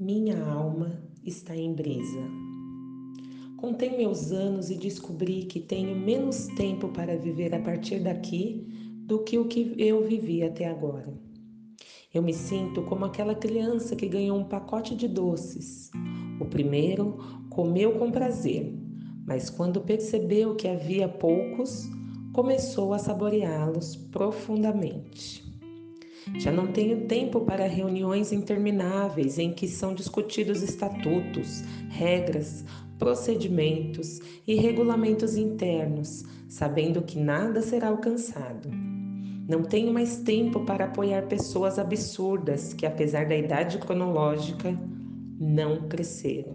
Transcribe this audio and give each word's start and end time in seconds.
Minha 0.00 0.42
alma 0.42 0.98
está 1.22 1.54
em 1.54 1.74
brisa. 1.74 2.22
Contei 3.58 3.98
meus 3.98 4.32
anos 4.32 4.70
e 4.70 4.74
descobri 4.74 5.42
que 5.42 5.60
tenho 5.60 5.94
menos 5.94 6.46
tempo 6.56 6.88
para 6.88 7.18
viver 7.18 7.54
a 7.54 7.60
partir 7.60 8.00
daqui 8.00 8.66
do 9.04 9.18
que 9.18 9.36
o 9.36 9.44
que 9.44 9.74
eu 9.76 10.02
vivi 10.02 10.42
até 10.42 10.66
agora. 10.66 11.12
Eu 12.14 12.22
me 12.22 12.32
sinto 12.32 12.80
como 12.84 13.04
aquela 13.04 13.34
criança 13.34 13.94
que 13.94 14.08
ganhou 14.08 14.38
um 14.38 14.44
pacote 14.44 14.96
de 14.96 15.06
doces. 15.06 15.90
O 16.40 16.46
primeiro 16.46 17.18
comeu 17.50 17.98
com 17.98 18.10
prazer, 18.10 18.74
mas 19.26 19.50
quando 19.50 19.82
percebeu 19.82 20.56
que 20.56 20.66
havia 20.66 21.10
poucos, 21.10 21.86
começou 22.32 22.94
a 22.94 22.98
saboreá-los 22.98 23.96
profundamente. 23.96 25.49
Já 26.38 26.52
não 26.52 26.66
tenho 26.68 27.06
tempo 27.06 27.40
para 27.40 27.66
reuniões 27.66 28.32
intermináveis 28.32 29.38
em 29.38 29.52
que 29.52 29.66
são 29.66 29.94
discutidos 29.94 30.62
estatutos, 30.62 31.62
regras, 31.88 32.64
procedimentos 32.98 34.20
e 34.46 34.54
regulamentos 34.54 35.36
internos, 35.36 36.24
sabendo 36.48 37.02
que 37.02 37.18
nada 37.18 37.62
será 37.62 37.88
alcançado. 37.88 38.70
Não 39.48 39.62
tenho 39.62 39.92
mais 39.92 40.18
tempo 40.18 40.64
para 40.64 40.84
apoiar 40.84 41.26
pessoas 41.26 41.78
absurdas 41.78 42.72
que, 42.74 42.86
apesar 42.86 43.26
da 43.26 43.36
idade 43.36 43.78
cronológica, 43.78 44.78
não 45.40 45.88
cresceram. 45.88 46.54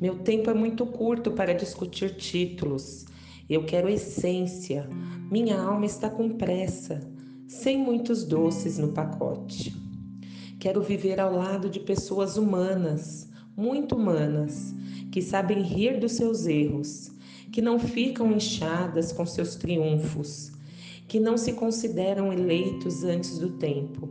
Meu 0.00 0.18
tempo 0.18 0.50
é 0.50 0.54
muito 0.54 0.84
curto 0.84 1.30
para 1.30 1.54
discutir 1.54 2.16
títulos. 2.16 3.06
Eu 3.48 3.64
quero 3.64 3.88
essência. 3.88 4.86
Minha 5.30 5.58
alma 5.58 5.86
está 5.86 6.10
com 6.10 6.30
pressa 6.30 7.15
sem 7.46 7.78
muitos 7.78 8.24
doces 8.24 8.76
no 8.78 8.88
pacote. 8.88 9.74
Quero 10.58 10.82
viver 10.82 11.20
ao 11.20 11.32
lado 11.34 11.70
de 11.70 11.78
pessoas 11.78 12.36
humanas, 12.36 13.28
muito 13.56 13.94
humanas, 13.94 14.74
que 15.12 15.22
sabem 15.22 15.62
rir 15.62 16.00
dos 16.00 16.12
seus 16.12 16.46
erros, 16.46 17.12
que 17.52 17.62
não 17.62 17.78
ficam 17.78 18.32
inchadas 18.32 19.12
com 19.12 19.24
seus 19.24 19.54
triunfos, 19.54 20.52
que 21.06 21.20
não 21.20 21.36
se 21.36 21.52
consideram 21.52 22.32
eleitos 22.32 23.04
antes 23.04 23.38
do 23.38 23.50
tempo, 23.50 24.08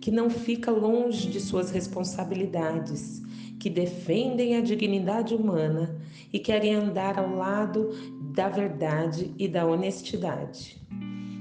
que 0.00 0.10
não 0.10 0.28
fica 0.28 0.70
longe 0.70 1.28
de 1.28 1.40
suas 1.40 1.70
responsabilidades, 1.70 3.22
que 3.58 3.70
defendem 3.70 4.56
a 4.56 4.60
dignidade 4.60 5.34
humana 5.34 5.98
e 6.32 6.38
querem 6.38 6.74
andar 6.74 7.18
ao 7.18 7.34
lado 7.34 7.90
da 8.34 8.48
verdade 8.48 9.34
e 9.38 9.48
da 9.48 9.66
honestidade. 9.66 10.79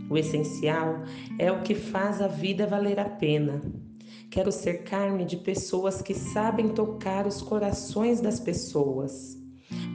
O 0.09 0.17
essencial 0.17 1.03
é 1.37 1.51
o 1.51 1.61
que 1.61 1.75
faz 1.75 2.21
a 2.21 2.27
vida 2.27 2.65
valer 2.65 2.99
a 2.99 3.05
pena. 3.05 3.61
Quero 4.31 4.51
cercar-me 4.51 5.23
de 5.23 5.37
pessoas 5.37 6.01
que 6.01 6.13
sabem 6.13 6.69
tocar 6.69 7.27
os 7.27 7.41
corações 7.41 8.19
das 8.19 8.39
pessoas. 8.39 9.37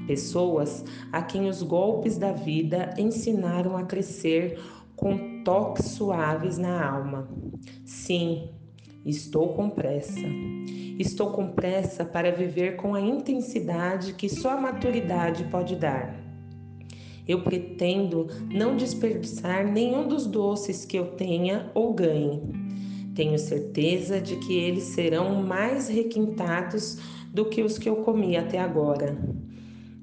Pessoas 0.06 0.84
a 1.10 1.22
quem 1.22 1.48
os 1.48 1.62
golpes 1.62 2.16
da 2.16 2.32
vida 2.32 2.94
ensinaram 2.96 3.76
a 3.76 3.84
crescer 3.84 4.60
com 4.94 5.42
toques 5.42 5.86
suaves 5.86 6.58
na 6.58 6.84
alma. 6.84 7.28
Sim, 7.84 8.50
estou 9.04 9.54
com 9.54 9.68
pressa. 9.68 10.26
Estou 10.98 11.30
com 11.30 11.48
pressa 11.48 12.04
para 12.04 12.30
viver 12.30 12.76
com 12.76 12.94
a 12.94 13.00
intensidade 13.00 14.14
que 14.14 14.28
só 14.28 14.50
a 14.50 14.60
maturidade 14.60 15.44
pode 15.44 15.74
dar. 15.74 16.33
Eu 17.26 17.42
pretendo 17.42 18.28
não 18.52 18.76
desperdiçar 18.76 19.66
nenhum 19.66 20.06
dos 20.06 20.26
doces 20.26 20.84
que 20.84 20.98
eu 20.98 21.12
tenha 21.12 21.70
ou 21.74 21.92
ganhe. 21.94 22.42
Tenho 23.14 23.38
certeza 23.38 24.20
de 24.20 24.36
que 24.36 24.54
eles 24.54 24.84
serão 24.84 25.42
mais 25.42 25.88
requintados 25.88 26.98
do 27.32 27.46
que 27.46 27.62
os 27.62 27.78
que 27.78 27.88
eu 27.88 27.96
comi 27.96 28.36
até 28.36 28.58
agora. 28.58 29.16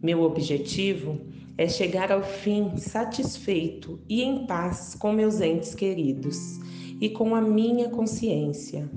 Meu 0.02 0.24
objetivo 0.24 1.20
é 1.58 1.68
chegar 1.68 2.12
ao 2.12 2.24
fim 2.24 2.76
satisfeito 2.78 4.00
e 4.10 4.24
em 4.24 4.48
paz 4.48 4.96
com 4.96 5.12
meus 5.12 5.42
entes 5.42 5.76
queridos 5.76 6.60
e 7.00 7.10
com 7.10 7.36
a 7.36 7.42
minha 7.42 7.90
consciência. 7.90 8.90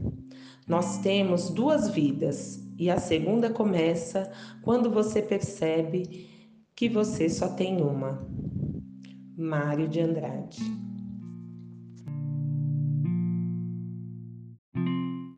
Nós 0.66 0.98
temos 0.98 1.50
duas 1.50 1.90
vidas 1.90 2.62
e 2.78 2.90
a 2.90 2.98
segunda 2.98 3.50
começa 3.50 4.30
quando 4.62 4.90
você 4.90 5.20
percebe 5.20 6.33
que 6.76 6.88
você 6.88 7.28
só 7.28 7.48
tem 7.48 7.80
uma. 7.80 8.26
Mário 9.36 9.88
de 9.88 10.00
Andrade. 10.00 10.62